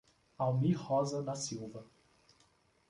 Almir 0.39 0.79
Rosa 0.81 1.21
da 1.21 1.35
Silva 1.35 1.85